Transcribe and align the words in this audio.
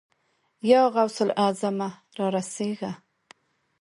يا 0.69 0.79
غوث 0.95 1.17
الاعظمه! 1.25 1.89
را 2.19 2.27
رسېږه. 2.35 2.91